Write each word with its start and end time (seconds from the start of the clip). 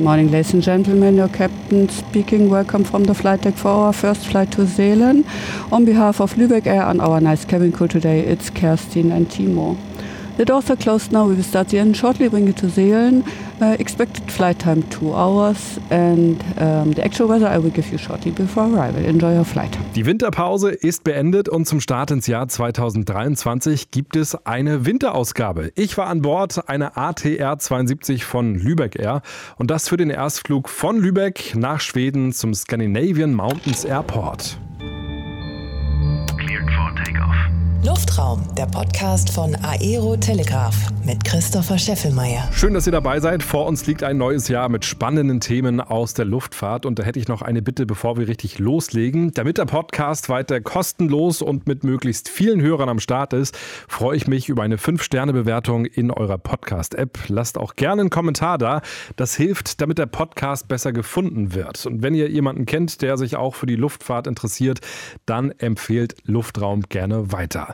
Morning, 0.00 0.28
ladies 0.32 0.52
and 0.52 0.60
gentlemen. 0.60 1.14
Your 1.14 1.28
captain 1.28 1.88
speaking. 1.88 2.50
Welcome 2.50 2.82
from 2.82 3.04
the 3.04 3.14
flight 3.14 3.42
deck 3.42 3.54
for 3.54 3.68
our 3.68 3.92
first 3.92 4.26
flight 4.26 4.50
to 4.50 4.66
Zealand. 4.66 5.24
On 5.70 5.84
behalf 5.84 6.20
of 6.20 6.34
Lübeck 6.34 6.66
Air 6.66 6.82
and 6.82 7.00
our 7.00 7.20
nice 7.20 7.44
cabin 7.44 7.70
crew 7.70 7.86
today, 7.86 8.18
it's 8.26 8.50
Kerstin 8.50 9.12
and 9.12 9.28
Timo. 9.28 9.76
The 10.36 10.44
doors 10.44 10.68
are 10.68 10.76
closed 10.76 11.12
now. 11.12 11.28
We 11.28 11.36
will 11.36 11.44
start 11.44 11.68
the 11.68 11.78
engine 11.78 11.94
shortly, 11.94 12.28
bring 12.28 12.48
you 12.48 12.52
to 12.54 12.68
Zealand. 12.68 13.24
Uh, 13.60 13.76
expected 13.78 14.28
flight 14.32 14.58
time 14.58 14.82
two 14.90 15.14
hours 15.14 15.78
and 15.90 16.42
um, 16.58 16.92
the 16.92 17.04
actual 17.04 17.28
weather 17.28 17.46
I 17.46 17.58
will 17.58 17.70
give 17.70 17.92
you 17.92 17.98
shortly 17.98 18.32
before 18.32 18.64
arrival. 18.64 19.04
Enjoy 19.04 19.32
your 19.32 19.44
flight. 19.44 19.78
Die 19.94 20.04
Winterpause 20.04 20.70
ist 20.72 21.04
beendet 21.04 21.48
und 21.48 21.66
zum 21.68 21.80
Start 21.80 22.10
ins 22.10 22.26
Jahr 22.26 22.48
2023 22.48 23.92
gibt 23.92 24.16
es 24.16 24.34
eine 24.44 24.86
Winterausgabe. 24.86 25.70
Ich 25.76 25.96
war 25.96 26.08
an 26.08 26.22
Bord 26.22 26.68
einer 26.68 26.98
ATR 26.98 27.56
72 27.60 28.24
von 28.24 28.56
Lübeck 28.56 28.98
Air 28.98 29.22
und 29.56 29.70
das 29.70 29.88
für 29.88 29.96
den 29.96 30.10
Erstflug 30.10 30.68
von 30.68 30.98
Lübeck 30.98 31.54
nach 31.54 31.80
Schweden 31.80 32.32
zum 32.32 32.54
Scandinavian 32.54 33.34
Mountains 33.34 33.84
Airport. 33.84 34.58
Luftraum, 37.84 38.42
der 38.56 38.64
Podcast 38.64 39.28
von 39.30 39.54
Aero 39.56 40.16
Telegraph 40.16 40.74
mit 41.04 41.22
Christopher 41.22 41.76
Scheffelmeier. 41.76 42.48
Schön, 42.50 42.72
dass 42.72 42.86
ihr 42.86 42.92
dabei 42.92 43.20
seid. 43.20 43.42
Vor 43.42 43.66
uns 43.66 43.86
liegt 43.86 44.02
ein 44.02 44.16
neues 44.16 44.48
Jahr 44.48 44.70
mit 44.70 44.86
spannenden 44.86 45.40
Themen 45.40 45.82
aus 45.82 46.14
der 46.14 46.24
Luftfahrt. 46.24 46.86
Und 46.86 46.98
da 46.98 47.02
hätte 47.02 47.18
ich 47.18 47.28
noch 47.28 47.42
eine 47.42 47.60
Bitte, 47.60 47.84
bevor 47.84 48.16
wir 48.16 48.26
richtig 48.26 48.58
loslegen. 48.58 49.34
Damit 49.34 49.58
der 49.58 49.66
Podcast 49.66 50.30
weiter 50.30 50.62
kostenlos 50.62 51.42
und 51.42 51.66
mit 51.66 51.84
möglichst 51.84 52.30
vielen 52.30 52.62
Hörern 52.62 52.88
am 52.88 53.00
Start 53.00 53.34
ist, 53.34 53.54
freue 53.86 54.16
ich 54.16 54.26
mich 54.26 54.48
über 54.48 54.62
eine 54.62 54.76
5-Sterne-Bewertung 54.76 55.84
in 55.84 56.10
eurer 56.10 56.38
Podcast-App. 56.38 57.18
Lasst 57.28 57.58
auch 57.58 57.76
gerne 57.76 58.00
einen 58.00 58.10
Kommentar 58.10 58.56
da. 58.56 58.80
Das 59.16 59.34
hilft, 59.36 59.82
damit 59.82 59.98
der 59.98 60.06
Podcast 60.06 60.68
besser 60.68 60.94
gefunden 60.94 61.54
wird. 61.54 61.84
Und 61.84 62.02
wenn 62.02 62.14
ihr 62.14 62.30
jemanden 62.30 62.64
kennt, 62.64 63.02
der 63.02 63.18
sich 63.18 63.36
auch 63.36 63.54
für 63.54 63.66
die 63.66 63.76
Luftfahrt 63.76 64.26
interessiert, 64.26 64.80
dann 65.26 65.50
empfehlt 65.50 66.16
Luftraum 66.24 66.80
gerne 66.88 67.30
weiter. 67.30 67.73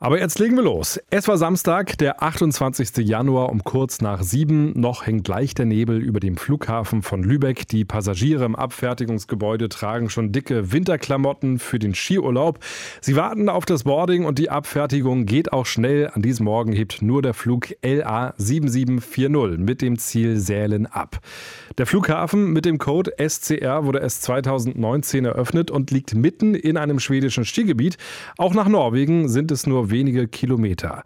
Aber 0.00 0.20
jetzt 0.20 0.38
legen 0.38 0.54
wir 0.54 0.62
los. 0.62 1.00
Es 1.10 1.26
war 1.26 1.36
Samstag, 1.38 1.98
der 1.98 2.22
28. 2.22 2.98
Januar 2.98 3.48
um 3.50 3.64
kurz 3.64 4.00
nach 4.00 4.22
sieben. 4.22 4.72
Noch 4.78 5.04
hängt 5.04 5.26
leicht 5.26 5.58
der 5.58 5.66
Nebel 5.66 6.00
über 6.00 6.20
dem 6.20 6.36
Flughafen 6.36 7.02
von 7.02 7.24
Lübeck. 7.24 7.66
Die 7.66 7.84
Passagiere 7.84 8.44
im 8.44 8.54
Abfertigungsgebäude 8.54 9.68
tragen 9.68 10.08
schon 10.08 10.30
dicke 10.30 10.70
Winterklamotten 10.70 11.58
für 11.58 11.80
den 11.80 11.96
Skiurlaub. 11.96 12.60
Sie 13.00 13.16
warten 13.16 13.48
auf 13.48 13.66
das 13.66 13.82
Boarding 13.82 14.24
und 14.24 14.38
die 14.38 14.50
Abfertigung 14.50 15.26
geht 15.26 15.52
auch 15.52 15.66
schnell. 15.66 16.08
An 16.14 16.22
diesem 16.22 16.44
Morgen 16.44 16.72
hebt 16.72 17.02
nur 17.02 17.20
der 17.20 17.34
Flug 17.34 17.66
LA 17.82 18.34
7740 18.36 19.58
mit 19.58 19.82
dem 19.82 19.98
Ziel 19.98 20.36
Sälen 20.36 20.86
ab. 20.86 21.18
Der 21.76 21.86
Flughafen 21.86 22.52
mit 22.52 22.66
dem 22.66 22.78
Code 22.78 23.14
SCR 23.18 23.84
wurde 23.84 23.98
erst 23.98 24.22
2019 24.22 25.24
eröffnet 25.24 25.72
und 25.72 25.90
liegt 25.90 26.14
mitten 26.14 26.54
in 26.54 26.76
einem 26.76 27.00
schwedischen 27.00 27.44
Skigebiet. 27.44 27.98
Auch 28.36 28.54
nach 28.54 28.68
Norwegen 28.68 29.28
sind 29.28 29.50
es 29.50 29.66
nur 29.66 29.87
wenige 29.90 30.28
Kilometer. 30.28 31.02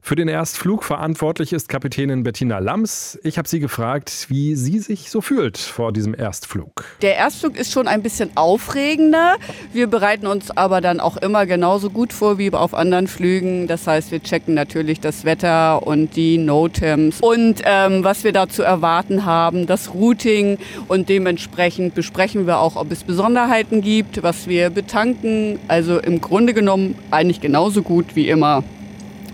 Für 0.00 0.16
den 0.16 0.28
Erstflug 0.28 0.84
verantwortlich 0.84 1.52
ist 1.52 1.68
Kapitänin 1.68 2.22
Bettina 2.22 2.58
Lams. 2.58 3.18
Ich 3.22 3.38
habe 3.38 3.48
sie 3.48 3.60
gefragt, 3.60 4.26
wie 4.28 4.54
sie 4.54 4.78
sich 4.78 5.10
so 5.10 5.20
fühlt 5.20 5.58
vor 5.58 5.92
diesem 5.92 6.14
Erstflug. 6.14 6.84
Der 7.02 7.16
Erstflug 7.16 7.56
ist 7.56 7.72
schon 7.72 7.88
ein 7.88 8.02
bisschen 8.02 8.30
aufregender. 8.36 9.36
Wir 9.72 9.86
bereiten 9.86 10.26
uns 10.26 10.50
aber 10.56 10.80
dann 10.80 11.00
auch 11.00 11.16
immer 11.16 11.46
genauso 11.46 11.90
gut 11.90 12.12
vor 12.12 12.38
wie 12.38 12.52
auf 12.52 12.74
anderen 12.74 13.08
Flügen. 13.08 13.66
Das 13.66 13.86
heißt, 13.86 14.12
wir 14.12 14.22
checken 14.22 14.54
natürlich 14.54 15.00
das 15.00 15.24
Wetter 15.24 15.86
und 15.86 16.16
die 16.16 16.38
NOTAMs 16.38 17.20
und 17.20 17.62
ähm, 17.64 18.04
was 18.04 18.24
wir 18.24 18.32
da 18.32 18.48
zu 18.48 18.62
erwarten 18.62 19.24
haben, 19.24 19.66
das 19.66 19.92
Routing 19.92 20.58
und 20.88 21.08
dementsprechend 21.08 21.94
besprechen 21.94 22.46
wir 22.46 22.58
auch, 22.58 22.76
ob 22.76 22.92
es 22.92 23.04
Besonderheiten 23.04 23.80
gibt, 23.80 24.22
was 24.22 24.46
wir 24.46 24.70
betanken. 24.70 25.58
Also 25.68 25.98
im 25.98 26.20
Grunde 26.20 26.54
genommen 26.54 26.96
eigentlich 27.10 27.40
genauso 27.40 27.82
gut 27.82 28.14
wie 28.14 28.25
immer. 28.26 28.62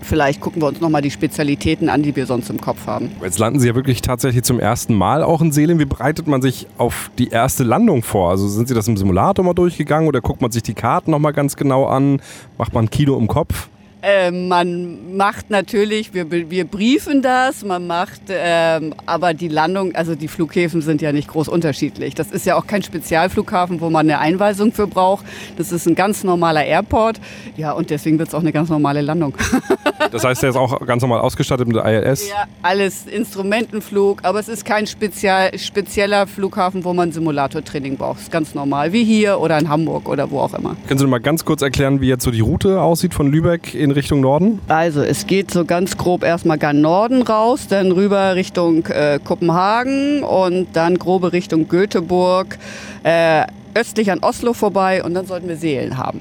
Vielleicht 0.03 0.41
gucken 0.41 0.61
wir 0.61 0.67
uns 0.67 0.81
nochmal 0.81 1.01
die 1.01 1.11
Spezialitäten 1.11 1.89
an, 1.89 2.03
die 2.03 2.15
wir 2.17 2.27
sonst 2.27 2.51
im 2.51 2.61
Kopf 2.61 2.87
haben. 2.87 3.11
Jetzt 3.23 3.39
landen 3.39 3.61
Sie 3.61 3.69
ja 3.69 3.75
wirklich 3.75 4.03
tatsächlich 4.03 4.43
zum 4.43 4.59
ersten 4.59 4.95
Mal 4.95 5.23
auch 5.23 5.41
in 5.41 5.53
Seelen. 5.53 5.79
Wie 5.79 5.85
bereitet 5.85 6.27
man 6.27 6.43
sich 6.43 6.67
auf 6.77 7.11
die 7.19 7.29
erste 7.29 7.63
Landung 7.63 8.03
vor? 8.03 8.31
Also 8.31 8.49
sind 8.49 8.69
Sie 8.69 8.75
das 8.75 8.89
im 8.89 8.97
Simulator 8.97 9.45
mal 9.45 9.55
durchgegangen 9.55 10.09
oder 10.09 10.21
guckt 10.21 10.43
man 10.43 10.51
sich 10.51 10.63
die 10.63 10.75
Karten 10.75 11.13
nochmal 11.13 11.33
ganz 11.33 11.57
genau 11.57 11.87
an? 11.87 12.21
Macht 12.59 12.75
man 12.75 12.87
ein 12.87 12.91
Kino 12.91 13.17
im 13.17 13.29
Kopf? 13.29 13.69
Äh, 14.03 14.33
man 14.33 15.17
macht 15.17 15.51
natürlich, 15.51 16.13
wir, 16.13 16.29
wir 16.31 16.65
briefen 16.65 17.23
das, 17.23 17.65
man 17.65 17.87
macht, 17.87 18.23
ähm, 18.29 18.95
aber 19.07 19.33
die 19.33 19.47
Landung, 19.47 19.95
also 19.95 20.17
die 20.17 20.27
Flughäfen 20.27 20.83
sind 20.83 21.01
ja 21.01 21.13
nicht 21.13 21.29
groß 21.29 21.47
unterschiedlich. 21.47 22.17
Das 22.17 22.33
ist 22.33 22.45
ja 22.45 22.57
auch 22.57 22.67
kein 22.67 22.83
Spezialflughafen, 22.83 23.81
wo 23.81 23.91
man 23.91 24.11
eine 24.11 24.19
Einweisung 24.19 24.73
für 24.73 24.89
braucht. 24.89 25.25
Das 25.57 25.71
ist 25.71 25.87
ein 25.87 25.95
ganz 25.95 26.25
normaler 26.25 26.65
Airport. 26.65 27.21
Ja, 27.57 27.73
und 27.73 27.91
deswegen 27.91 28.19
wird 28.19 28.27
es 28.27 28.35
auch 28.35 28.41
eine 28.41 28.51
ganz 28.51 28.71
normale 28.71 29.03
Landung. 29.03 29.35
das 30.11 30.25
heißt, 30.25 30.43
der 30.43 30.51
ist 30.51 30.57
auch 30.57 30.85
ganz 30.85 31.03
normal 31.03 31.21
ausgestattet 31.21 31.69
mit 31.69 31.77
der 31.77 31.85
ILS? 31.85 32.29
Ja, 32.29 32.47
alles 32.61 33.07
Instrumentenflug, 33.07 34.25
aber 34.25 34.41
es 34.41 34.49
ist 34.49 34.65
kein 34.65 34.89
spezial, 34.89 35.57
spezieller 35.57 36.27
Flughafen, 36.27 36.85
wo 36.85 36.93
man 36.93 37.13
Simulatortraining 37.13 37.97
braucht. 37.99 38.19
Es 38.19 38.23
ist 38.25 38.33
ganz 38.33 38.53
normal, 38.57 38.93
wie 38.93 39.05
hier 39.05 39.39
oder 39.39 39.57
in 39.61 39.69
Hamburg 39.69 40.09
oder 40.09 40.29
wo 40.29 40.41
auch 40.41 40.55
immer. 40.55 40.75
Können 40.89 40.99
Sie 40.99 41.07
mal 41.07 41.21
ganz 41.21 41.45
kurz 41.45 41.63
erklären, 41.63 42.01
wie 42.01 42.09
jetzt 42.09 42.25
so 42.25 42.33
die 42.33 42.41
Route 42.41 42.81
aussieht 42.81 43.15
von 43.15 43.31
Lübeck 43.31 43.77
in 43.77 43.92
Richtung 43.93 44.21
Norden? 44.21 44.61
Also 44.69 45.03
es 45.03 45.27
geht 45.27 45.51
so 45.51 45.65
ganz 45.65 45.97
grob 45.97 46.25
erstmal 46.25 46.59
gar 46.59 46.73
Norden 46.73 47.23
raus, 47.23 47.67
dann 47.69 47.93
rüber 47.93 48.35
Richtung 48.35 48.87
äh, 48.87 49.19
Kopenhagen 49.23 50.23
und 50.23 50.69
dann 50.75 50.99
grobe 50.99 51.33
Richtung 51.33 51.69
Göteborg, 51.69 52.59
äh, 53.03 53.45
östlich 53.75 54.11
an 54.11 54.21
Oslo 54.21 54.53
vorbei 54.53 55.03
und 55.03 55.15
dann 55.15 55.27
sollten 55.27 55.49
wir 55.49 55.57
Seelen 55.57 55.97
haben. 55.97 56.21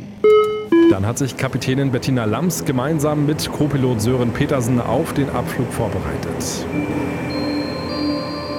Dann 0.89 1.05
hat 1.05 1.17
sich 1.17 1.37
Kapitänin 1.37 1.91
Bettina 1.91 2.25
Lams 2.25 2.65
gemeinsam 2.65 3.25
mit 3.25 3.49
Co-Pilot 3.51 4.01
Sören 4.01 4.31
Petersen 4.31 4.81
auf 4.81 5.13
den 5.13 5.29
Abflug 5.29 5.71
vorbereitet. 5.71 6.65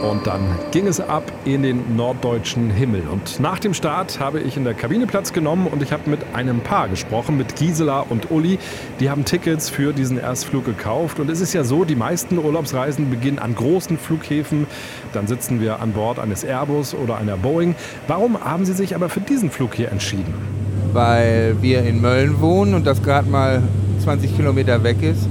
Und 0.03 0.27
dann 0.27 0.59
ging 0.73 0.89
es 0.89 1.01
ab 1.01 1.23
in 1.45 1.63
den 1.63 1.95
norddeutschen 1.95 2.71
Himmel. 2.71 3.03
Und 3.09 3.39
nach 3.39 3.61
dem 3.61 3.73
Start 3.73 4.19
habe 4.19 4.41
ich 4.41 4.57
in 4.57 4.65
der 4.65 4.75
Kabine 4.75 5.07
Platz 5.07 5.33
genommen 5.33 5.69
und 5.69 5.81
ich 5.81 5.93
habe 5.93 6.11
mit 6.11 6.21
einem 6.35 6.61
Paar 6.61 6.89
gesprochen, 6.89 7.37
mit 7.37 7.55
Gisela 7.55 8.01
und 8.01 8.33
Uli. 8.33 8.59
Die 8.99 9.11
haben 9.11 9.25
Tickets 9.25 9.71
für 9.71 9.93
diesen 9.93 10.19
Erstflug 10.19 10.65
gekauft. 10.65 11.21
Und 11.21 11.31
es 11.31 11.41
ist 11.41 11.53
ja 11.53 11.63
so, 11.63 11.85
die 11.85 11.95
meisten 11.95 12.39
Urlaubsreisen 12.39 13.11
beginnen 13.11 13.39
an 13.39 13.55
großen 13.55 13.97
Flughäfen. 13.97 14.67
Dann 15.13 15.29
sitzen 15.29 15.61
wir 15.61 15.81
an 15.81 15.93
Bord 15.93 16.19
eines 16.19 16.43
Airbus 16.43 16.95
oder 16.95 17.19
einer 17.19 17.37
Boeing. 17.37 17.77
Warum 18.09 18.43
haben 18.43 18.65
Sie 18.65 18.73
sich 18.73 18.97
aber 18.97 19.09
für 19.09 19.21
diesen 19.21 19.53
Flug 19.53 19.75
hier 19.75 19.93
entschieden? 19.93 20.35
Weil 20.93 21.57
wir 21.61 21.85
in 21.85 22.01
Mölln 22.01 22.41
wohnen 22.41 22.75
und 22.75 22.89
das 22.89 23.05
gerade 23.05 23.31
mal 23.31 23.63
20 24.03 24.35
Kilometer 24.35 24.83
weg 24.83 25.01
ist 25.01 25.29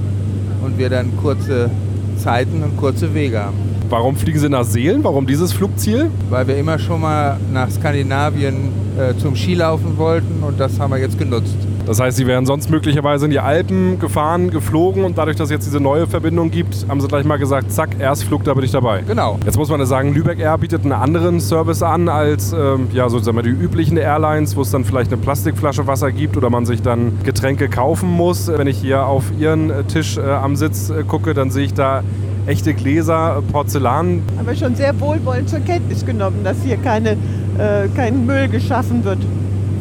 und 0.63 0.77
wir 0.77 0.89
dann 0.89 1.17
kurze 1.17 1.69
Zeiten 2.17 2.63
und 2.63 2.77
kurze 2.77 3.13
Wege 3.13 3.43
haben. 3.43 3.70
Warum 3.91 4.15
fliegen 4.15 4.39
Sie 4.39 4.47
nach 4.47 4.63
Seelen? 4.63 5.03
Warum 5.03 5.27
dieses 5.27 5.51
Flugziel? 5.51 6.09
Weil 6.29 6.47
wir 6.47 6.55
immer 6.55 6.79
schon 6.79 7.01
mal 7.01 7.37
nach 7.51 7.69
Skandinavien 7.69 8.69
äh, 8.97 9.17
zum 9.17 9.35
Skilaufen 9.35 9.97
wollten 9.97 10.41
und 10.43 10.57
das 10.57 10.79
haben 10.79 10.91
wir 10.91 10.97
jetzt 10.97 11.19
genutzt. 11.19 11.57
Das 11.85 11.99
heißt, 11.99 12.15
Sie 12.15 12.25
wären 12.25 12.45
sonst 12.45 12.69
möglicherweise 12.69 13.25
in 13.25 13.31
die 13.31 13.41
Alpen 13.41 13.99
gefahren, 13.99 14.49
geflogen 14.49 15.03
und 15.03 15.17
dadurch, 15.17 15.35
dass 15.35 15.47
es 15.47 15.51
jetzt 15.51 15.65
diese 15.65 15.81
neue 15.81 16.07
Verbindung 16.07 16.51
gibt, 16.51 16.85
haben 16.87 17.01
Sie 17.01 17.07
gleich 17.09 17.25
mal 17.25 17.35
gesagt, 17.35 17.69
zack, 17.73 17.99
Erstflug, 17.99 18.45
da 18.45 18.53
bin 18.53 18.63
ich 18.63 18.71
dabei. 18.71 19.01
Genau. 19.05 19.37
Jetzt 19.43 19.57
muss 19.57 19.67
man 19.67 19.81
ja 19.81 19.85
sagen, 19.85 20.13
Lübeck 20.13 20.39
Air 20.39 20.57
bietet 20.57 20.83
einen 20.83 20.93
anderen 20.93 21.41
Service 21.41 21.83
an 21.83 22.07
als 22.07 22.53
ähm, 22.53 22.87
ja, 22.93 23.09
so, 23.09 23.19
sagen 23.19 23.35
wir, 23.35 23.43
die 23.43 23.49
üblichen 23.49 23.97
Airlines, 23.97 24.55
wo 24.55 24.61
es 24.61 24.71
dann 24.71 24.85
vielleicht 24.85 25.11
eine 25.11 25.21
Plastikflasche 25.21 25.85
Wasser 25.85 26.13
gibt 26.13 26.37
oder 26.37 26.49
man 26.49 26.65
sich 26.65 26.81
dann 26.81 27.19
Getränke 27.25 27.67
kaufen 27.67 28.09
muss. 28.09 28.47
Wenn 28.47 28.67
ich 28.67 28.77
hier 28.77 29.05
auf 29.05 29.25
Ihren 29.37 29.69
äh, 29.69 29.83
Tisch 29.83 30.17
äh, 30.17 30.21
am 30.21 30.55
Sitz 30.55 30.91
äh, 30.91 31.03
gucke, 31.03 31.33
dann 31.33 31.51
sehe 31.51 31.65
ich 31.65 31.73
da 31.73 32.03
echte 32.47 32.73
Gläser, 32.73 33.41
Porzellan. 33.51 34.23
Haben 34.37 34.47
wir 34.47 34.55
schon 34.55 34.75
sehr 34.75 34.99
wohlwollend 34.99 35.49
zur 35.49 35.59
Kenntnis 35.59 36.05
genommen, 36.05 36.43
dass 36.43 36.57
hier 36.63 36.77
keine, 36.77 37.11
äh, 37.57 37.87
kein 37.95 38.25
Müll 38.25 38.47
geschaffen 38.47 39.03
wird. 39.03 39.19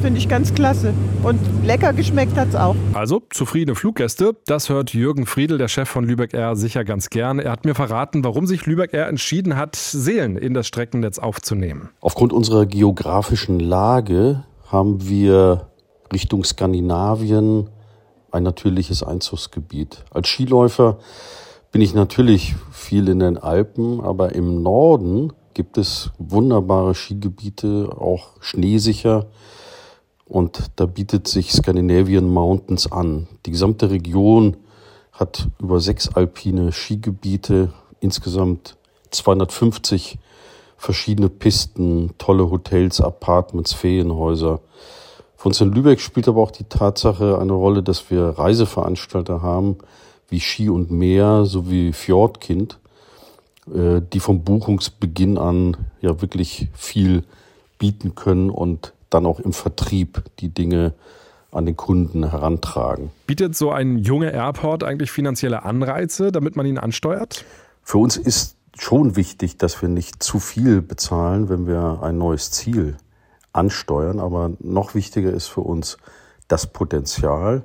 Finde 0.03 0.19
ich 0.19 0.29
ganz 0.29 0.55
klasse. 0.55 0.95
Und 1.23 1.39
lecker 1.65 1.93
geschmeckt 1.93 2.37
hat 2.37 2.49
es 2.49 2.55
auch. 2.55 2.75
Also, 2.95 3.23
zufriedene 3.29 3.75
Fluggäste. 3.75 4.35
Das 4.47 4.71
hört 4.71 4.95
Jürgen 4.95 5.27
Friedel, 5.27 5.59
der 5.59 5.69
Chef 5.69 5.89
von 5.89 6.05
Lübeck 6.05 6.33
Air, 6.33 6.57
sicher 6.57 6.85
ganz 6.85 7.11
gern. 7.11 7.39
Er 7.39 7.53
hat 7.53 7.67
mir 7.67 7.75
verraten, 7.75 8.25
warum 8.25 8.47
sich 8.47 8.65
Lübeck 8.65 8.95
Air 8.95 9.09
entschieden 9.09 9.56
hat, 9.56 9.77
Seelen 9.77 10.37
in 10.37 10.55
das 10.55 10.67
Streckennetz 10.67 11.19
aufzunehmen. 11.19 11.91
Aufgrund 12.01 12.33
unserer 12.33 12.65
geografischen 12.65 13.61
Lage 13.61 14.45
haben 14.69 15.06
wir 15.06 15.67
Richtung 16.13 16.45
Skandinavien 16.45 17.69
ein 18.31 18.43
natürliches 18.43 19.03
Einzugsgebiet. 19.03 20.05
Als 20.13 20.29
Skiläufer 20.29 20.99
bin 21.72 21.82
ich 21.82 21.94
natürlich 21.94 22.55
viel 22.72 23.08
in 23.08 23.20
den 23.20 23.38
Alpen, 23.38 24.00
aber 24.00 24.34
im 24.34 24.62
Norden 24.62 25.32
gibt 25.55 25.78
es 25.78 26.11
wunderbare 26.19 26.94
Skigebiete, 26.94 27.90
auch 27.96 28.31
schneesicher. 28.40 29.26
Und 30.25 30.70
da 30.76 30.87
bietet 30.87 31.28
sich 31.28 31.52
Scandinavian 31.52 32.28
Mountains 32.28 32.90
an. 32.90 33.28
Die 33.46 33.50
gesamte 33.50 33.90
Region 33.90 34.56
hat 35.12 35.49
über 35.58 35.81
sechs 35.81 36.08
alpine 36.08 36.72
Skigebiete, 36.72 37.72
insgesamt 38.00 38.76
250 39.11 40.19
verschiedene 40.76 41.28
Pisten, 41.28 42.14
tolle 42.19 42.50
Hotels, 42.50 43.00
Apartments, 43.00 43.75
Ferienhäuser. 43.75 44.61
Uns 45.43 45.61
in 45.61 45.72
Lübeck 45.72 46.00
spielt 46.00 46.28
aber 46.28 46.43
auch 46.43 46.50
die 46.50 46.64
Tatsache 46.64 47.38
eine 47.38 47.52
Rolle, 47.52 47.82
dass 47.82 48.11
wir 48.11 48.22
Reiseveranstalter 48.25 49.43
haben, 49.43 49.78
wie 50.31 50.41
Ski 50.41 50.71
und 50.71 50.91
Meer 50.91 51.44
sowie 51.44 51.93
Fjordkind, 51.93 52.79
äh, 53.73 54.00
die 54.12 54.21
vom 54.21 54.43
Buchungsbeginn 54.44 55.38
an 55.38 55.77
ja 56.00 56.21
wirklich 56.23 56.69
viel 56.73 57.25
bieten 57.79 58.15
können 58.15 58.50
und 58.50 58.94
dann 59.11 59.27
auch 59.27 59.41
im 59.41 59.53
Vertrieb 59.53 60.23
die 60.38 60.49
Dinge 60.49 60.94
an 61.53 61.67
den 61.67 61.77
Kunden 61.77 62.31
herantragen. 62.31 63.11
Bietet 63.27 63.56
so 63.56 63.71
ein 63.71 63.99
junger 63.99 64.32
Airport 64.32 64.85
eigentlich 64.85 65.11
finanzielle 65.11 65.65
Anreize, 65.65 66.31
damit 66.31 66.55
man 66.56 66.65
ihn 66.65 66.79
ansteuert? 66.79 67.44
Für 67.82 67.99
uns 67.99 68.17
ist 68.17 68.56
schon 68.79 69.17
wichtig, 69.17 69.56
dass 69.56 69.82
wir 69.82 69.88
nicht 69.88 70.23
zu 70.23 70.38
viel 70.38 70.81
bezahlen, 70.81 71.49
wenn 71.49 71.67
wir 71.67 72.00
ein 72.03 72.19
neues 72.19 72.53
Ziel 72.53 72.97
ansteuern. 73.53 74.21
Aber 74.21 74.53
noch 74.61 74.94
wichtiger 74.94 75.32
ist 75.32 75.49
für 75.49 75.62
uns 75.62 75.97
das 76.47 76.69
Potenzial 76.69 77.65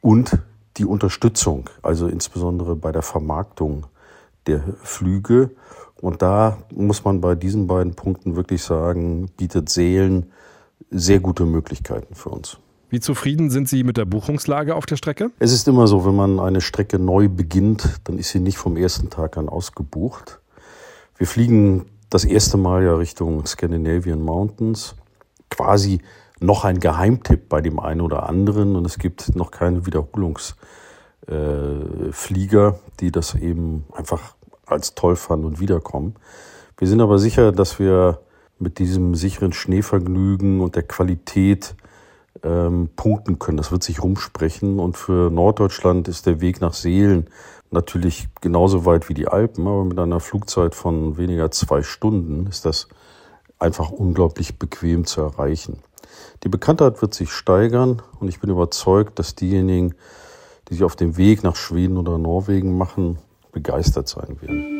und 0.00 0.38
die 0.76 0.84
Unterstützung, 0.84 1.70
also 1.82 2.06
insbesondere 2.06 2.76
bei 2.76 2.92
der 2.92 3.02
Vermarktung 3.02 3.86
der 4.46 4.62
Flüge. 4.82 5.50
Und 6.00 6.22
da 6.22 6.58
muss 6.74 7.04
man 7.04 7.20
bei 7.20 7.34
diesen 7.34 7.66
beiden 7.66 7.94
Punkten 7.94 8.36
wirklich 8.36 8.62
sagen, 8.62 9.28
bietet 9.36 9.68
Seelen 9.68 10.32
sehr 10.90 11.20
gute 11.20 11.44
Möglichkeiten 11.44 12.14
für 12.14 12.30
uns. 12.30 12.58
Wie 12.88 13.00
zufrieden 13.00 13.50
sind 13.50 13.68
Sie 13.68 13.82
mit 13.82 13.96
der 13.96 14.04
Buchungslage 14.04 14.76
auf 14.76 14.86
der 14.86 14.96
Strecke? 14.96 15.32
Es 15.40 15.52
ist 15.52 15.66
immer 15.66 15.88
so, 15.88 16.06
wenn 16.06 16.14
man 16.14 16.38
eine 16.38 16.60
Strecke 16.60 16.98
neu 17.00 17.28
beginnt, 17.28 18.00
dann 18.04 18.16
ist 18.16 18.30
sie 18.30 18.38
nicht 18.38 18.58
vom 18.58 18.76
ersten 18.76 19.10
Tag 19.10 19.36
an 19.36 19.48
ausgebucht. 19.48 20.40
Wir 21.16 21.26
fliegen 21.26 21.86
das 22.10 22.24
erste 22.24 22.56
Mal 22.56 22.84
ja 22.84 22.94
Richtung 22.94 23.44
Scandinavian 23.44 24.22
Mountains. 24.22 24.94
Quasi 25.50 26.00
noch 26.40 26.64
ein 26.64 26.80
Geheimtipp 26.80 27.48
bei 27.48 27.60
dem 27.60 27.80
einen 27.80 28.00
oder 28.00 28.28
anderen 28.28 28.76
und 28.76 28.84
es 28.84 28.98
gibt 28.98 29.34
noch 29.36 29.50
keine 29.50 29.86
Wiederholungsflieger, 29.86 32.68
äh, 32.68 32.72
die 33.00 33.10
das 33.10 33.34
eben 33.34 33.84
einfach 33.94 34.34
als 34.66 34.94
toll 34.94 35.16
fanden 35.16 35.46
und 35.46 35.60
wiederkommen. 35.60 36.14
Wir 36.76 36.88
sind 36.88 37.00
aber 37.00 37.18
sicher, 37.18 37.52
dass 37.52 37.78
wir 37.78 38.20
mit 38.58 38.78
diesem 38.78 39.14
sicheren 39.14 39.52
Schneevergnügen 39.52 40.60
und 40.60 40.76
der 40.76 40.82
Qualität 40.82 41.74
ähm, 42.42 42.90
punkten 42.96 43.38
können. 43.38 43.56
Das 43.56 43.72
wird 43.72 43.82
sich 43.82 44.02
rumsprechen. 44.02 44.78
Und 44.78 44.96
für 44.96 45.30
Norddeutschland 45.30 46.08
ist 46.08 46.26
der 46.26 46.40
Weg 46.40 46.60
nach 46.60 46.74
Seelen 46.74 47.28
natürlich 47.70 48.28
genauso 48.40 48.84
weit 48.84 49.08
wie 49.08 49.14
die 49.14 49.28
Alpen, 49.28 49.66
aber 49.66 49.84
mit 49.84 49.98
einer 49.98 50.20
Flugzeit 50.20 50.74
von 50.74 51.16
weniger 51.16 51.50
zwei 51.50 51.82
Stunden 51.82 52.46
ist 52.46 52.64
das 52.64 52.88
einfach 53.58 53.90
unglaublich 53.90 54.58
bequem 54.58 55.04
zu 55.04 55.22
erreichen. 55.22 55.78
Die 56.42 56.48
Bekanntheit 56.48 57.00
wird 57.02 57.14
sich 57.14 57.32
steigern 57.32 58.02
und 58.20 58.28
ich 58.28 58.40
bin 58.40 58.50
überzeugt, 58.50 59.18
dass 59.18 59.34
diejenigen, 59.34 59.94
die 60.68 60.74
sich 60.74 60.84
auf 60.84 60.96
den 60.96 61.16
Weg 61.16 61.42
nach 61.42 61.56
Schweden 61.56 61.96
oder 61.96 62.18
Norwegen 62.18 62.76
machen, 62.76 63.18
begeistert 63.52 64.08
sein 64.08 64.40
werden. 64.40 64.76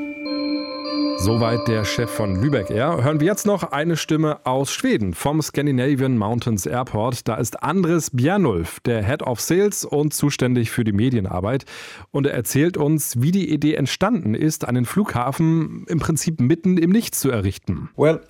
Soweit 1.18 1.66
der 1.66 1.86
Chef 1.86 2.10
von 2.10 2.42
Lübeck 2.42 2.70
Air. 2.70 3.02
Hören 3.02 3.20
wir 3.20 3.26
jetzt 3.26 3.46
noch 3.46 3.72
eine 3.72 3.96
Stimme 3.96 4.44
aus 4.44 4.70
Schweden 4.70 5.14
vom 5.14 5.40
Scandinavian 5.40 6.18
Mountains 6.18 6.66
Airport. 6.66 7.26
Da 7.26 7.36
ist 7.36 7.62
Andres 7.62 8.10
Bjernulf, 8.10 8.80
der 8.80 9.02
Head 9.02 9.22
of 9.22 9.40
Sales 9.40 9.86
und 9.86 10.12
zuständig 10.12 10.70
für 10.70 10.84
die 10.84 10.92
Medienarbeit. 10.92 11.64
Und 12.10 12.26
er 12.26 12.34
erzählt 12.34 12.76
uns, 12.76 13.22
wie 13.22 13.32
die 13.32 13.50
Idee 13.50 13.74
entstanden 13.74 14.34
ist, 14.34 14.68
einen 14.68 14.84
Flughafen 14.84 15.86
im 15.88 16.00
Prinzip 16.00 16.38
mitten 16.38 16.76
im 16.76 16.90
Nichts 16.90 17.20
zu 17.20 17.30
errichten. 17.30 17.88
Well, 17.96 18.20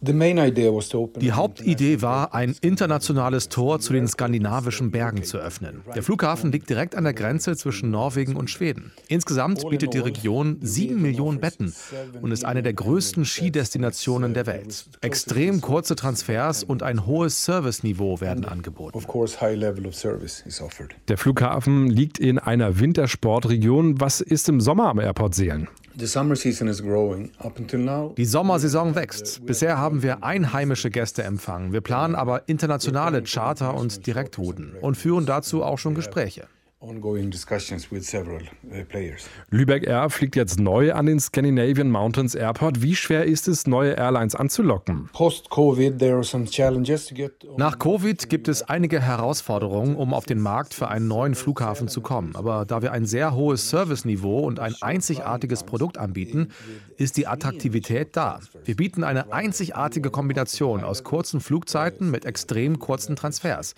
die 0.00 1.32
Hauptidee 1.32 2.02
war, 2.02 2.34
ein 2.34 2.54
internationales 2.60 3.48
Tor 3.48 3.80
zu 3.80 3.92
den 3.92 4.06
skandinavischen 4.06 4.90
Bergen 4.90 5.24
zu 5.24 5.38
öffnen. 5.38 5.82
Der 5.94 6.02
Flughafen 6.02 6.52
liegt 6.52 6.68
direkt 6.68 6.94
an 6.94 7.04
der 7.04 7.14
Grenze 7.14 7.56
zwischen 7.56 7.90
Norwegen 7.90 8.36
und 8.36 8.50
Schweden. 8.50 8.92
Insgesamt 9.08 9.68
bietet 9.68 9.94
die 9.94 9.98
Region 9.98 10.58
sieben 10.60 11.00
Millionen 11.00 11.40
Betten 11.40 11.72
und 12.20 12.32
ist 12.32 12.44
eine 12.44 12.62
der 12.62 12.74
größten 12.74 13.24
Skidestinationen 13.24 14.34
der 14.34 14.46
Welt. 14.46 14.84
Extrem 15.00 15.60
kurze 15.60 15.96
Transfers 15.96 16.64
und 16.64 16.82
ein 16.82 17.06
hohes 17.06 17.44
Serviceniveau 17.44 18.20
werden 18.20 18.44
angeboten. 18.44 18.98
Der 21.08 21.18
Flughafen 21.18 21.86
liegt 21.88 22.18
in 22.18 22.38
einer 22.38 22.78
Wintersportregion. 22.78 24.00
Was 24.00 24.20
ist 24.20 24.48
im 24.48 24.60
Sommer 24.60 24.88
am 24.88 24.98
Airport 24.98 25.34
Seelen? 25.34 25.68
Die 25.96 26.06
Sommersaison 28.24 28.94
wächst. 28.96 29.46
Bisher 29.46 29.78
haben 29.78 29.93
wir 30.02 30.24
einheimische 30.24 30.90
Gäste 30.90 31.22
empfangen. 31.22 31.72
Wir 31.72 31.80
planen 31.80 32.14
aber 32.14 32.48
internationale 32.48 33.22
Charter- 33.22 33.74
und 33.74 34.06
Direktrouten 34.06 34.74
und 34.80 34.96
führen 34.96 35.26
dazu 35.26 35.62
auch 35.62 35.78
schon 35.78 35.94
Gespräche. 35.94 36.48
Uh, 36.84 36.92
Lübeck 39.50 39.86
Air 39.86 40.10
fliegt 40.10 40.36
jetzt 40.36 40.60
neu 40.60 40.92
an 40.92 41.06
den 41.06 41.18
Scandinavian 41.18 41.90
Mountains 41.90 42.34
Airport. 42.34 42.82
Wie 42.82 42.94
schwer 42.94 43.24
ist 43.24 43.48
es, 43.48 43.66
neue 43.66 43.92
Airlines 43.92 44.34
anzulocken? 44.34 45.08
Nach 47.56 47.78
Covid 47.78 48.28
gibt 48.28 48.48
es 48.48 48.62
einige 48.62 49.00
Herausforderungen, 49.00 49.96
um 49.96 50.12
auf 50.12 50.26
den 50.26 50.38
Markt 50.40 50.74
für 50.74 50.88
einen 50.88 51.08
neuen 51.08 51.34
Flughafen 51.34 51.88
zu 51.88 52.02
kommen. 52.02 52.36
Aber 52.36 52.66
da 52.66 52.82
wir 52.82 52.92
ein 52.92 53.06
sehr 53.06 53.34
hohes 53.34 53.70
Serviceniveau 53.70 54.40
und 54.40 54.60
ein 54.60 54.74
einzigartiges 54.82 55.62
Produkt 55.62 55.96
anbieten, 55.96 56.48
ist 56.98 57.16
die 57.16 57.26
Attraktivität 57.26 58.14
da. 58.14 58.40
Wir 58.64 58.76
bieten 58.76 59.04
eine 59.04 59.32
einzigartige 59.32 60.10
Kombination 60.10 60.84
aus 60.84 61.02
kurzen 61.02 61.40
Flugzeiten 61.40 62.10
mit 62.10 62.26
extrem 62.26 62.78
kurzen 62.78 63.16
Transfers. 63.16 63.74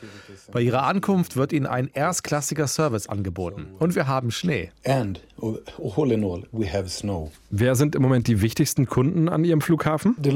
Bei 0.51 0.61
Ihrer 0.61 0.83
Ankunft 0.83 1.37
wird 1.37 1.53
Ihnen 1.53 1.67
ein 1.67 1.89
erstklassiger 1.93 2.67
Service 2.67 2.96
Service 2.97 3.09
angeboten. 3.09 3.67
Und 3.79 3.95
wir 3.95 4.07
haben 4.07 4.31
Schnee. 4.31 4.71
And 4.85 5.21
all 5.41 6.13
in 6.13 6.25
all, 6.25 6.43
we 6.53 6.73
have 6.73 6.89
snow. 6.89 7.31
Wer 7.51 7.75
sind 7.75 7.95
im 7.95 8.03
Moment 8.03 8.27
die 8.27 8.41
wichtigsten 8.41 8.87
Kunden 8.87 9.29
an 9.29 9.45
Ihrem 9.45 9.61
Flughafen? 9.61 10.17
Die 10.19 10.31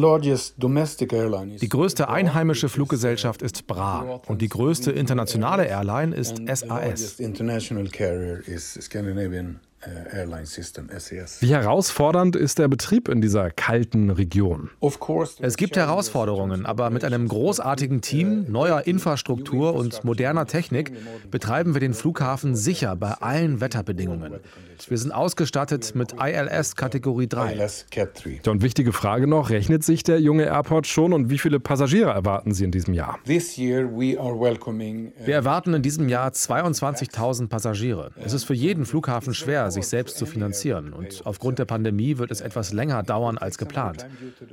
größte 1.68 2.08
einheimische 2.08 2.68
Fluggesellschaft 2.68 3.42
ist 3.42 3.66
BRA 3.66 4.20
und 4.26 4.42
die 4.42 4.48
größte 4.48 4.92
internationale 4.92 5.66
Airline 5.66 6.14
ist 6.14 6.36
SAS. 6.46 7.18
Äh, 9.82 10.24
e 10.24 11.24
Wie 11.40 11.54
herausfordernd 11.54 12.36
ist 12.36 12.58
der 12.58 12.68
Betrieb 12.68 13.08
in 13.08 13.22
dieser 13.22 13.50
kalten 13.50 14.10
Region? 14.10 14.68
Es 15.40 15.56
gibt 15.56 15.76
Herausforderungen, 15.76 16.66
aber 16.66 16.90
mit 16.90 17.02
einem 17.02 17.26
großartigen 17.26 18.02
Team, 18.02 18.44
neuer 18.48 18.86
Infrastruktur 18.86 19.74
und 19.74 20.04
moderner 20.04 20.46
Technik 20.46 20.92
betreiben 21.30 21.72
wir 21.72 21.80
den 21.80 21.94
Flughafen 21.94 22.56
sicher 22.56 22.94
bei 22.94 23.12
allen 23.12 23.62
Wetterbedingungen. 23.62 24.40
Wir 24.88 24.98
sind 24.98 25.12
ausgestattet 25.12 25.94
mit 25.94 26.14
ILS 26.20 26.76
Kategorie 26.76 27.26
3. 27.26 27.68
Und 28.46 28.62
wichtige 28.62 28.92
Frage 28.92 29.26
noch, 29.26 29.50
rechnet 29.50 29.84
sich 29.84 30.02
der 30.02 30.20
junge 30.20 30.44
Airport 30.44 30.86
schon 30.86 31.12
und 31.12 31.30
wie 31.30 31.38
viele 31.38 31.60
Passagiere 31.60 32.10
erwarten 32.10 32.52
Sie 32.52 32.64
in 32.64 32.70
diesem 32.70 32.94
Jahr? 32.94 33.18
Uh, 33.26 33.40
wir 35.24 35.34
erwarten 35.34 35.74
in 35.74 35.82
diesem 35.82 36.08
Jahr 36.08 36.30
22.000 36.30 37.48
Passagiere. 37.48 38.10
Es 38.16 38.32
ist 38.32 38.44
für 38.44 38.54
jeden 38.54 38.86
Flughafen 38.86 39.34
schwer, 39.34 39.69
sich 39.70 39.86
selbst 39.86 40.18
zu 40.18 40.26
finanzieren. 40.26 40.92
Und 40.92 41.22
aufgrund 41.24 41.58
der 41.58 41.64
Pandemie 41.64 42.18
wird 42.18 42.30
es 42.30 42.40
etwas 42.40 42.72
länger 42.72 43.02
dauern 43.02 43.38
als 43.38 43.58
geplant. 43.58 44.06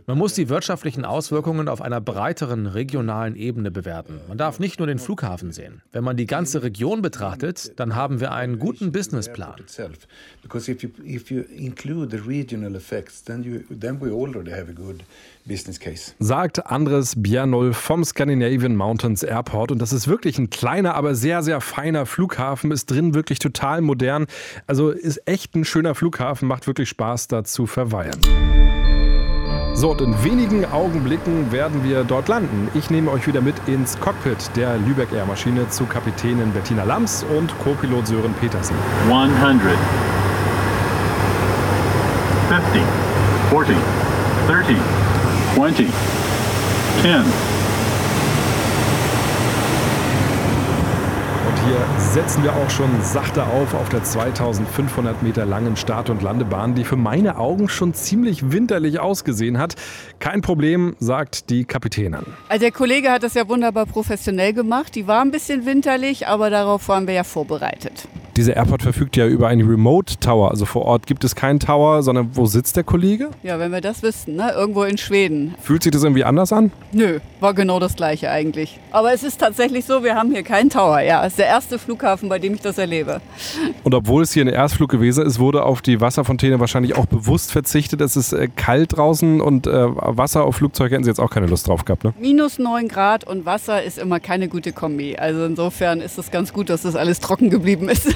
Man 0.06 0.18
muss 0.18 0.34
die 0.34 0.50
wirtschaftlichen 0.50 1.06
Auswirkungen 1.06 1.68
auf 1.68 1.82
einer 1.82 2.02
breiteren 2.02 2.68
regionalen 2.68 3.36
Ebene 3.36 3.72
bewerten. 3.72 4.20
Man 4.28 4.38
darf 4.38 4.60
nicht 4.60 4.80
nur 4.80 4.88
den 4.88 5.00
Flughafen 5.00 5.52
sehen. 5.52 5.82
Wenn 5.92 6.04
man 6.04 6.18
die 6.18 6.26
ganze 6.26 6.64
Region 6.64 7.02
betrachtet, 7.02 7.80
dann 7.80 7.96
haben 7.96 8.20
wir 8.20 8.32
einen 8.32 8.60
guten 8.60 8.92
Businessplan. 8.92 9.56
Because 10.42 10.72
if 10.72 10.82
you, 10.82 10.90
if 11.06 11.30
you 11.30 11.44
include 11.54 12.16
the 12.16 12.24
regional 12.24 12.76
effects, 12.76 13.22
then, 13.24 13.44
you, 13.44 13.64
then 13.70 14.00
we 14.00 14.10
already 14.12 14.52
have 14.52 14.70
a 14.70 14.74
good 14.74 15.04
business 15.46 15.80
case. 15.80 16.14
Sagt 16.20 16.66
Andres 16.68 17.16
Bjernol 17.18 17.74
vom 17.74 18.04
Scandinavian 18.04 18.76
Mountains 18.76 19.24
Airport. 19.24 19.72
Und 19.72 19.80
das 19.82 19.92
ist 19.92 20.08
wirklich 20.08 20.38
ein 20.38 20.50
kleiner, 20.50 20.96
aber 20.96 21.16
sehr, 21.16 21.44
sehr 21.44 21.60
feiner 21.60 22.06
Flughafen. 22.06 22.72
Ist 22.72 22.90
drin 22.90 23.14
wirklich 23.14 23.40
total 23.40 23.82
modern. 23.82 24.28
Also 24.68 24.92
ist 25.08 25.26
echt 25.26 25.56
ein 25.56 25.66
schöner 25.66 25.96
Flughafen. 25.96 26.48
Macht 26.48 26.68
wirklich 26.68 26.90
Spaß, 26.90 27.30
da 27.30 27.44
zu 27.44 27.66
verweilen. 27.66 28.20
So, 29.74 29.92
und 29.92 30.02
in 30.02 30.24
wenigen 30.24 30.66
Augenblicken 30.66 31.52
werden 31.52 31.84
wir 31.84 32.04
dort 32.04 32.28
landen. 32.28 32.68
Ich 32.74 32.90
nehme 32.90 33.12
euch 33.12 33.28
wieder 33.28 33.42
mit 33.42 33.56
ins 33.68 33.98
Cockpit 34.00 34.50
der 34.56 34.78
Lübeck 34.78 35.14
Air 35.14 35.26
Maschine 35.26 35.70
zu 35.70 35.86
Kapitänin 35.86 36.52
Bettina 36.52 36.84
Lams 36.84 37.24
und 37.38 37.58
Co-Pilot 37.60 38.08
Sören 38.08 38.34
Petersen. 38.34 38.76
100 39.08 39.78
50 42.50 42.82
40 43.50 43.76
30 44.48 44.78
20 45.56 45.88
10 47.02 47.57
hier 51.66 52.00
setzen 52.00 52.44
wir 52.44 52.54
auch 52.54 52.70
schon 52.70 52.90
sachte 53.02 53.44
auf 53.44 53.74
auf 53.74 53.90
der 53.90 54.04
2500 54.04 55.24
Meter 55.24 55.46
langen 55.46 55.76
Start- 55.76 56.10
und 56.10 56.22
Landebahn, 56.22 56.76
die 56.76 56.84
für 56.84 56.96
meine 56.96 57.38
Augen 57.38 57.70
schon 57.70 57.94
ziemlich 57.94 58.52
winterlich 58.52 59.00
ausgesehen 59.00 59.58
hat. 59.58 59.76
Kein 60.20 60.42
Problem, 60.42 60.96
sagt 61.00 61.50
die 61.50 61.66
Kapitänin. 61.66 62.26
Also 62.50 62.62
der 62.62 62.72
Kollege 62.72 63.12
hat 63.12 63.24
das 63.24 63.34
ja 63.34 63.48
wunderbar 63.48 63.86
professionell 63.86 64.54
gemacht. 64.54 64.96
Die 64.96 65.08
war 65.08 65.22
ein 65.22 65.32
bisschen 65.32 65.66
winterlich, 65.66 66.28
aber 66.28 66.50
darauf 66.50 66.88
waren 66.90 67.08
wir 67.08 67.14
ja 67.14 67.24
vorbereitet. 67.24 68.08
Dieser 68.38 68.56
Airport 68.56 68.84
verfügt 68.84 69.18
ja 69.18 69.26
über 69.26 69.48
einen 69.48 69.68
Remote 69.68 70.20
Tower. 70.20 70.52
Also 70.52 70.66
vor 70.66 70.86
Ort 70.86 71.08
gibt 71.08 71.24
es 71.24 71.34
keinen 71.34 71.60
Tower, 71.60 72.04
sondern 72.04 72.30
wo 72.36 72.46
sitzt 72.46 72.76
der 72.78 72.84
Kollege? 72.84 73.32
Ja, 73.42 73.58
wenn 73.58 73.72
wir 73.72 73.82
das 73.82 74.04
wüssten, 74.04 74.36
ne? 74.36 74.52
irgendwo 74.52 74.84
in 74.84 75.00
Schweden. 75.00 75.56
Fühlt 75.60 75.82
sich 75.82 75.92
das 75.92 76.04
irgendwie 76.04 76.24
anders 76.24 76.54
an? 76.54 76.72
Nö, 76.92 77.20
war 77.40 77.56
genau 77.56 77.80
das 77.80 77.96
gleiche 77.96 78.30
eigentlich. 78.30 78.80
Aber 78.92 79.12
es 79.12 79.24
ist 79.24 79.40
tatsächlich 79.40 79.86
so, 79.86 80.04
wir 80.04 80.14
haben 80.14 80.32
hier 80.32 80.44
keinen 80.44 80.70
Tower. 80.70 81.00
Ja, 81.00 81.22
es 81.26 81.30
ist 81.34 81.40
der 81.40 81.48
erste 81.48 81.80
Flughafen, 81.80 82.30
bei 82.30 82.38
dem 82.38 82.54
ich 82.54 82.62
das 82.62 82.78
erlebe. 82.78 83.22
Und 83.84 83.96
obwohl 83.96 84.22
es 84.22 84.34
hier 84.34 84.46
ein 84.46 84.50
Erstflug 84.50 84.92
gewesen 84.92 85.26
ist, 85.26 85.40
wurde 85.40 85.64
auf 85.64 85.82
die 85.82 86.00
Wasserfontäne 86.00 86.60
wahrscheinlich 86.60 86.96
auch 86.96 87.08
bewusst 87.08 87.52
verzichtet. 87.52 88.02
Es 88.02 88.16
ist 88.16 88.34
äh, 88.34 88.50
kalt 88.56 88.96
draußen 88.98 89.42
und 89.42 89.66
äh, 89.66 89.72
Wasser 89.72 90.44
auf 90.44 90.58
Flugzeuge 90.58 90.94
hätten 90.94 91.06
Sie 91.06 91.10
jetzt 91.10 91.20
auch 91.20 91.32
keine 91.32 91.48
Lust 91.48 91.68
drauf 91.68 91.86
gehabt, 91.86 92.04
ne? 92.04 92.14
Minus 92.20 92.60
9 92.60 92.88
Grad 92.88 93.24
und 93.24 93.48
Wasser 93.48 93.82
ist 93.82 93.98
immer 93.98 94.20
keine 94.20 94.48
gute 94.48 94.74
Kombi. 94.74 95.16
Also 95.18 95.44
insofern 95.44 96.02
ist 96.02 96.20
es 96.20 96.30
ganz 96.30 96.54
gut, 96.54 96.70
dass 96.70 96.84
das 96.84 96.96
alles 96.96 97.20
trocken 97.20 97.50
geblieben 97.50 97.90
ist. 97.90 98.16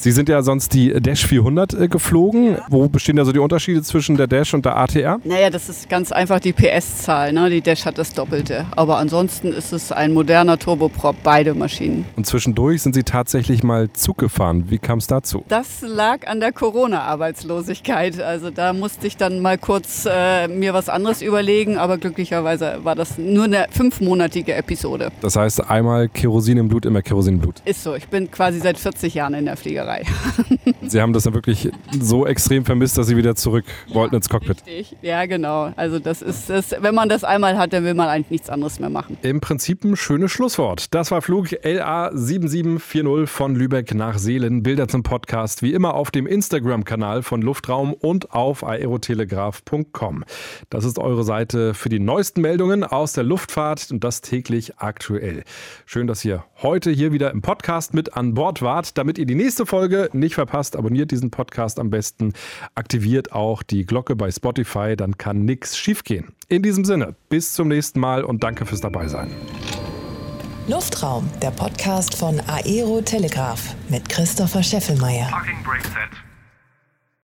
Sie 0.00 0.12
sind 0.12 0.30
ja 0.30 0.40
sonst 0.40 0.72
die 0.72 0.94
Dash 0.98 1.26
400 1.26 1.74
äh, 1.74 1.88
geflogen. 1.88 2.56
Wo 2.70 2.88
bestehen 2.88 3.16
da 3.16 3.26
so 3.26 3.32
die 3.32 3.38
Unterschiede 3.38 3.82
zwischen 3.82 4.16
der 4.16 4.28
Dash 4.28 4.54
und 4.54 4.64
der 4.64 4.78
ATR? 4.78 5.20
Naja, 5.24 5.50
das 5.50 5.68
ist 5.68 5.90
ganz 5.90 6.10
einfach 6.10 6.40
die 6.40 6.54
PS-Zahl. 6.54 7.34
Ne? 7.34 7.50
Die 7.50 7.60
Dash 7.60 7.84
hat 7.84 7.98
das 7.98 8.14
Doppelte. 8.14 8.64
Aber 8.76 8.96
ansonsten 8.96 9.52
ist 9.52 9.74
es 9.74 9.92
ein 9.92 10.14
moderner 10.14 10.58
Turboprop, 10.58 11.16
beide 11.22 11.52
Maschinen. 11.52 12.06
Und 12.16 12.26
zwischendurch 12.26 12.80
sind 12.80 12.94
Sie 12.94 13.02
tatsächlich 13.02 13.62
mal 13.62 13.92
Zug 13.92 14.16
gefahren. 14.16 14.70
Wie 14.70 14.78
kam 14.78 15.00
es 15.00 15.06
dazu? 15.06 15.44
Das 15.48 15.82
lag 15.82 16.26
an 16.26 16.40
der 16.40 16.52
Corona-Arbeitslosigkeit. 16.52 18.22
Also 18.22 18.48
da 18.48 18.72
musste 18.72 19.06
ich 19.06 19.18
dann 19.18 19.40
mal 19.40 19.58
kurz 19.58 20.08
äh, 20.10 20.48
mir 20.48 20.72
was 20.72 20.88
anderes 20.88 21.20
überlegen. 21.20 21.76
Aber 21.76 21.98
glücklicherweise 21.98 22.78
war 22.84 22.94
das 22.94 23.18
nur 23.18 23.44
eine 23.44 23.66
fünfmonatige 23.70 24.54
Episode. 24.54 25.12
Das 25.20 25.36
heißt, 25.36 25.68
einmal 25.68 26.08
Kerosin 26.08 26.56
im 26.56 26.68
Blut, 26.68 26.86
immer 26.86 27.02
Kerosin 27.02 27.34
im 27.34 27.40
Blut. 27.40 27.56
Ist 27.66 27.82
so. 27.82 27.94
Ich 27.94 28.08
bin 28.08 28.30
quasi 28.30 28.60
seit 28.60 28.78
40 28.78 29.12
Jahren 29.12 29.34
in 29.34 29.44
der 29.44 29.58
Fliegerei. 29.58 29.89
Sie 30.82 31.00
haben 31.00 31.12
das 31.12 31.24
dann 31.24 31.34
wirklich 31.34 31.70
so 32.00 32.26
extrem 32.26 32.64
vermisst, 32.64 32.98
dass 32.98 33.06
Sie 33.06 33.16
wieder 33.16 33.34
zurück 33.34 33.64
ja, 33.88 33.94
wollten 33.94 34.16
ins 34.16 34.28
Cockpit. 34.28 34.64
Richtig, 34.66 34.96
ja 35.02 35.26
genau. 35.26 35.72
Also 35.76 35.98
das 35.98 36.22
ist 36.22 36.50
es. 36.50 36.74
Wenn 36.78 36.94
man 36.94 37.08
das 37.08 37.24
einmal 37.24 37.58
hat, 37.58 37.72
dann 37.72 37.84
will 37.84 37.94
man 37.94 38.08
eigentlich 38.08 38.30
nichts 38.30 38.50
anderes 38.50 38.80
mehr 38.80 38.90
machen. 38.90 39.18
Im 39.22 39.40
Prinzip 39.40 39.84
ein 39.84 39.96
schönes 39.96 40.32
Schlusswort. 40.32 40.94
Das 40.94 41.10
war 41.10 41.22
Flug 41.22 41.50
LA 41.62 42.10
7740 42.14 43.28
von 43.28 43.54
Lübeck 43.54 43.94
nach 43.94 44.18
Seelen. 44.18 44.62
Bilder 44.62 44.88
zum 44.88 45.02
Podcast 45.02 45.62
wie 45.62 45.72
immer 45.72 45.94
auf 45.94 46.10
dem 46.10 46.26
Instagram-Kanal 46.26 47.22
von 47.22 47.42
Luftraum 47.42 47.92
und 47.92 48.32
auf 48.32 48.64
aerotelegraph.com. 48.64 50.24
Das 50.70 50.84
ist 50.84 50.98
eure 50.98 51.24
Seite 51.24 51.74
für 51.74 51.88
die 51.88 52.00
neuesten 52.00 52.40
Meldungen 52.40 52.84
aus 52.84 53.12
der 53.12 53.24
Luftfahrt 53.24 53.90
und 53.90 54.04
das 54.04 54.20
täglich 54.20 54.78
aktuell. 54.78 55.44
Schön, 55.86 56.06
dass 56.06 56.24
ihr 56.24 56.44
heute 56.62 56.90
hier 56.90 57.12
wieder 57.12 57.30
im 57.30 57.42
Podcast 57.42 57.94
mit 57.94 58.16
an 58.16 58.34
Bord 58.34 58.62
wart. 58.62 58.96
Damit 58.98 59.18
ihr 59.18 59.26
die 59.26 59.34
nächste 59.34 59.66
Folge 59.66 59.79
nicht 60.12 60.34
verpasst, 60.34 60.76
abonniert 60.76 61.10
diesen 61.10 61.30
Podcast 61.30 61.78
am 61.78 61.90
besten. 61.90 62.32
Aktiviert 62.74 63.32
auch 63.32 63.62
die 63.62 63.84
Glocke 63.86 64.16
bei 64.16 64.30
Spotify, 64.30 64.96
dann 64.96 65.18
kann 65.18 65.44
nichts 65.44 65.76
schiefgehen. 65.76 66.34
In 66.48 66.62
diesem 66.62 66.84
Sinne, 66.84 67.14
bis 67.28 67.52
zum 67.52 67.68
nächsten 67.68 68.00
Mal 68.00 68.24
und 68.24 68.42
danke 68.42 68.66
fürs 68.66 68.80
Dabeisein. 68.80 69.30
Luftraum, 70.68 71.28
der 71.42 71.50
Podcast 71.50 72.16
von 72.16 72.40
Aero 72.46 73.00
Telegraph 73.00 73.74
mit 73.88 74.08
Christopher 74.08 74.62
Scheffelmeier. 74.62 75.28
Fucking 75.28 75.62
break 75.64 75.84
set. 75.84 76.29